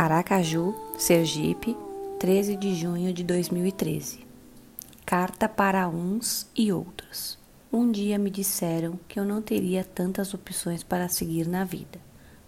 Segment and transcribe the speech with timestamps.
[0.00, 1.76] Aracaju, Sergipe,
[2.20, 4.24] 13 de junho de 2013.
[5.04, 7.36] Carta para uns e outros.
[7.72, 11.98] Um dia me disseram que eu não teria tantas opções para seguir na vida.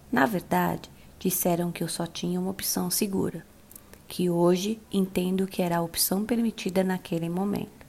[0.09, 3.45] Na verdade, disseram que eu só tinha uma opção segura,
[4.07, 7.85] que hoje entendo que era a opção permitida naquele momento.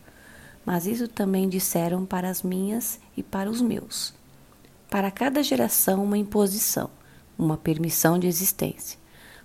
[0.66, 4.12] Mas isso também disseram para as minhas e para os meus.
[4.90, 6.90] Para cada geração, uma imposição,
[7.38, 9.00] uma permissão de existência,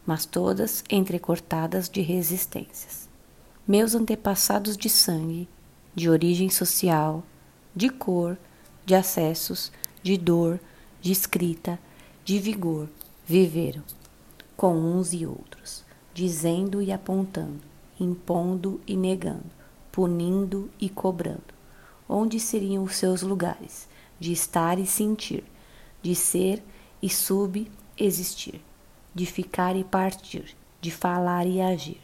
[0.07, 3.09] mas todas entrecortadas de resistências.
[3.67, 5.49] Meus antepassados de sangue,
[5.93, 7.25] de origem social,
[7.75, 8.37] de cor,
[8.85, 9.69] de acessos,
[10.01, 10.61] de dor,
[11.01, 11.77] de escrita,
[12.23, 12.87] de vigor,
[13.25, 13.83] viveram,
[14.55, 17.59] com uns e outros, dizendo e apontando,
[17.99, 19.51] impondo e negando,
[19.91, 21.57] punindo e cobrando.
[22.07, 25.43] Onde seriam os seus lugares de estar e sentir,
[26.01, 26.63] de ser
[27.01, 28.61] e subexistir,
[29.17, 31.99] de ficar e partir, de falar e agir,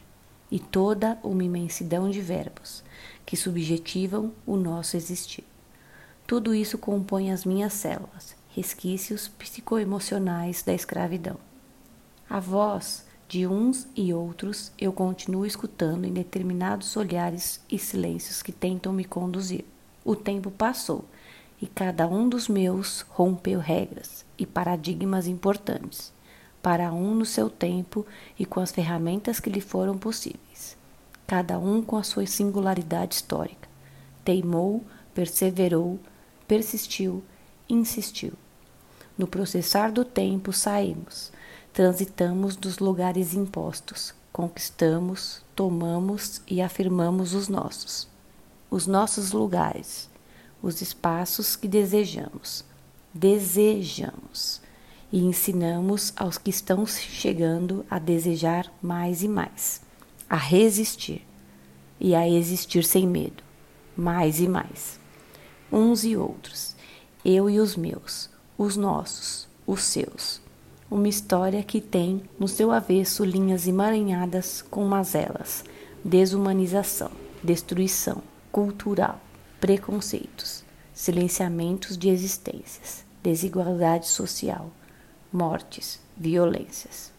[0.50, 2.84] e toda uma imensidão de verbos
[3.24, 5.44] que subjetivam o nosso existir.
[6.26, 11.38] Tudo isso compõe as minhas células, resquícios psicoemocionais da escravidão.
[12.28, 18.52] A voz de uns e outros eu continuo escutando em determinados olhares e silêncios que
[18.52, 19.66] tentam me conduzir.
[20.04, 21.06] O tempo passou
[21.62, 26.13] e cada um dos meus rompeu regras e paradigmas importantes,
[26.64, 28.06] para um no seu tempo
[28.40, 30.78] e com as ferramentas que lhe foram possíveis,
[31.28, 33.68] cada um com a sua singularidade histórica.
[34.24, 34.82] Teimou,
[35.14, 36.00] perseverou,
[36.48, 37.22] persistiu,
[37.68, 38.32] insistiu.
[39.18, 41.34] No processar do tempo saímos,
[41.74, 48.08] transitamos dos lugares impostos, conquistamos, tomamos e afirmamos os nossos.
[48.72, 50.10] Os nossos lugares,
[50.62, 52.64] os espaços que desejamos,
[53.14, 54.62] desejamos
[55.14, 59.80] e ensinamos aos que estão chegando a desejar mais e mais,
[60.28, 61.24] a resistir
[62.00, 63.44] e a existir sem medo,
[63.96, 65.00] mais e mais,
[65.72, 66.76] uns e outros,
[67.24, 70.42] eu e os meus, os nossos, os seus.
[70.90, 75.64] Uma história que tem no seu avesso linhas emaranhadas com mazelas,
[76.04, 77.12] desumanização,
[77.44, 79.22] destruição cultural,
[79.62, 84.72] preconceitos, silenciamentos de existências, desigualdade social,
[85.34, 87.12] mortes, violências.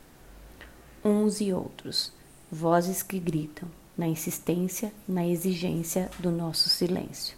[1.04, 2.12] Uns e outros,
[2.50, 7.36] vozes que gritam na insistência, na exigência do nosso silêncio.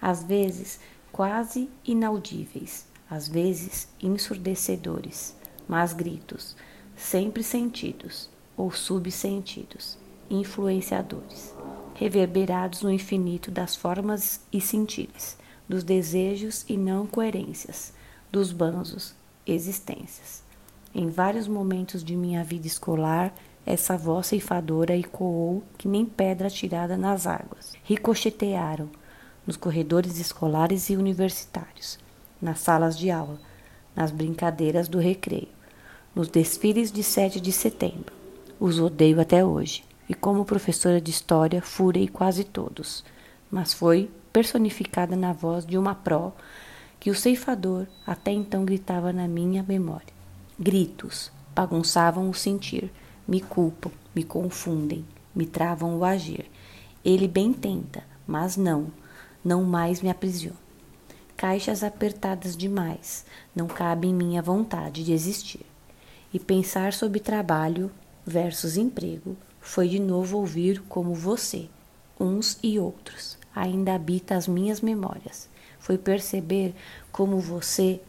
[0.00, 0.78] Às vezes,
[1.10, 5.34] quase inaudíveis, às vezes ensurdecedores,
[5.68, 6.54] mas gritos,
[6.96, 9.98] sempre sentidos ou subsentidos,
[10.30, 11.52] influenciadores,
[11.94, 15.36] reverberados no infinito das formas e sentidos,
[15.68, 17.92] dos desejos e não coerências,
[18.30, 19.14] dos banzos,
[19.46, 20.42] existências.
[20.94, 23.32] Em vários momentos de minha vida escolar,
[23.64, 27.74] essa voz ceifadora ecoou que nem pedra tirada nas águas.
[27.84, 28.88] Ricochetearam
[29.46, 31.98] nos corredores escolares e universitários,
[32.40, 33.38] nas salas de aula,
[33.94, 35.48] nas brincadeiras do recreio,
[36.14, 38.12] nos desfiles de 7 de setembro.
[38.58, 43.04] Os odeio até hoje, e como professora de história furei quase todos,
[43.50, 46.32] mas foi personificada na voz de uma pró
[46.98, 50.14] que o ceifador até então gritava na minha memória.
[50.58, 52.90] Gritos bagunçavam o sentir,
[53.26, 55.04] me culpam, me confundem,
[55.34, 56.50] me travam o agir.
[57.04, 58.88] Ele bem tenta, mas não,
[59.44, 60.66] não mais me aprisiona.
[61.36, 65.64] Caixas apertadas demais, não cabe em minha vontade de existir.
[66.32, 67.90] E pensar sobre trabalho
[68.26, 71.68] versus emprego foi de novo ouvir como você,
[72.18, 75.48] uns e outros, ainda habita as minhas memórias.
[75.86, 76.74] Foi perceber
[77.12, 78.00] como você,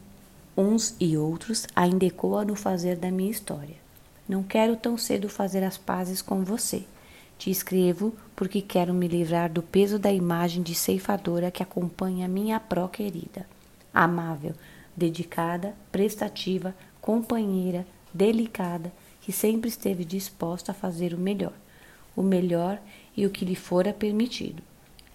[0.58, 3.76] uns e outros, ainda ecoa no fazer da minha história.
[4.28, 6.86] Não quero tão cedo fazer as pazes com você.
[7.38, 12.60] Te escrevo porque quero me livrar do peso da imagem de ceifadora que acompanha minha
[12.60, 13.46] pró querida.
[13.94, 14.56] Amável,
[14.96, 18.92] dedicada, prestativa, companheira, delicada,
[19.22, 21.54] que sempre esteve disposta a fazer o melhor,
[22.16, 22.80] o melhor
[23.16, 24.64] e o que lhe fora permitido.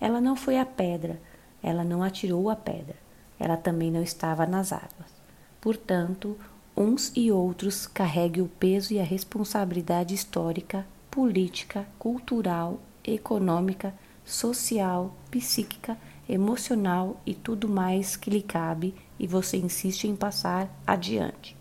[0.00, 1.18] Ela não foi a pedra,
[1.62, 2.96] ela não atirou a pedra,
[3.38, 5.12] ela também não estava nas águas.
[5.60, 6.36] Portanto,
[6.76, 13.94] uns e outros carregue o peso e a responsabilidade histórica, política, cultural, econômica,
[14.24, 15.96] social, psíquica,
[16.28, 21.56] emocional e tudo mais que lhe cabe e você insiste em passar adiante.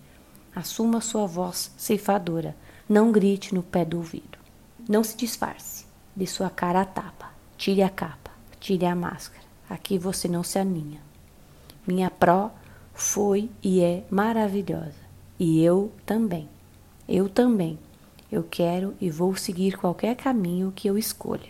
[0.56, 2.56] Assuma sua voz ceifadora,
[2.88, 4.38] não grite no pé do ouvido.
[4.88, 9.51] Não se disfarce, de sua cara a tapa, tire a capa, tire a máscara.
[9.72, 11.00] Aqui você não se aninha.
[11.88, 12.52] Minha pró
[12.94, 15.00] foi e é maravilhosa.
[15.40, 16.50] E eu também.
[17.08, 17.80] Eu também.
[18.30, 21.48] Eu quero e vou seguir qualquer caminho que eu escolha.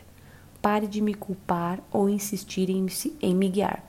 [0.62, 2.86] Pare de me culpar ou insistir em,
[3.24, 3.84] em me guiar.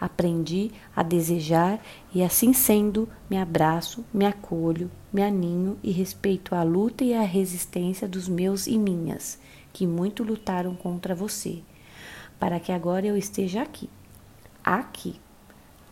[0.00, 1.80] Aprendi a desejar
[2.12, 7.22] e, assim sendo, me abraço, me acolho, me aninho e respeito a luta e a
[7.22, 9.38] resistência dos meus e minhas,
[9.72, 11.62] que muito lutaram contra você,
[12.44, 13.88] para que agora eu esteja aqui,
[14.62, 15.18] aqui,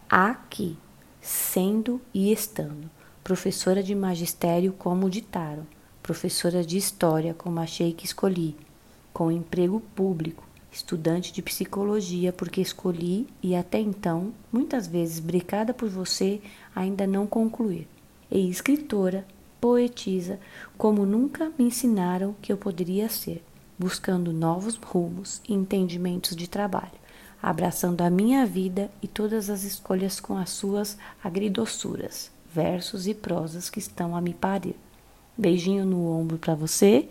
[0.07, 0.77] aqui,
[1.19, 2.91] sendo e estando.
[3.25, 5.67] Professora de magistério como ditaram,
[6.03, 8.55] professora de história como achei que escolhi,
[9.15, 15.89] com emprego público, estudante de psicologia porque escolhi e até então, muitas vezes bricada por
[15.89, 16.39] você,
[16.77, 17.89] ainda não concluir.
[18.31, 19.27] E escritora,
[19.59, 20.39] poetisa,
[20.77, 23.43] como nunca me ensinaram que eu poderia ser,
[23.82, 27.02] buscando novos rumos e entendimentos de trabalho,
[27.43, 33.70] abraçando a minha vida e todas as escolhas com as suas agridossuras versos e prosas
[33.70, 34.76] que estão a me parir.
[35.37, 37.08] Beijinho no ombro para você,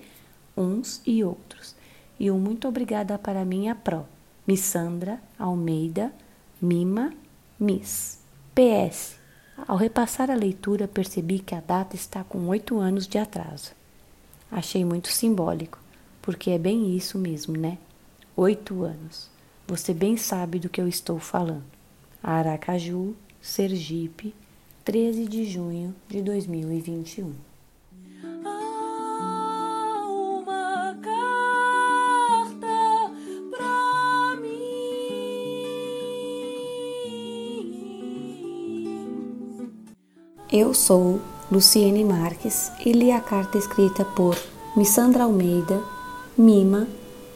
[0.55, 1.75] uns e outros.
[2.19, 4.05] E um muito obrigada para minha pró,
[4.47, 6.13] Missandra Almeida,
[6.61, 7.11] Mima,
[7.59, 8.19] Miss.
[8.53, 9.15] PS.
[9.67, 13.71] Ao repassar a leitura, percebi que a data está com oito anos de atraso.
[14.51, 15.79] Achei muito simbólico,
[16.21, 17.77] porque é bem isso mesmo, né?
[18.35, 19.29] Oito anos.
[19.67, 21.63] Você bem sabe do que eu estou falando.
[22.21, 24.33] Aracaju, Sergipe,
[24.83, 27.33] 13 de junho de 2021.
[28.45, 32.67] Há uma carta
[33.49, 34.91] pra mim.
[40.51, 41.19] Eu sou
[41.51, 44.37] Luciene Marques e li a carta escrita por
[44.75, 45.81] Missandra Almeida,
[46.41, 46.87] Mima,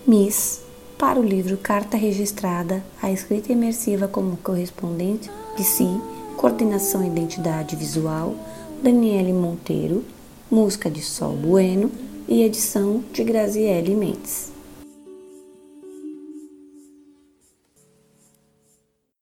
[0.08, 0.62] Miss,
[0.98, 5.88] para o livro Carta Registrada, a escrita imersiva como correspondente de si
[6.36, 8.34] coordenação e identidade visual,
[8.82, 10.04] Daniele Monteiro,
[10.50, 11.92] música de Sol Bueno
[12.28, 14.55] e edição de Graziele Mendes.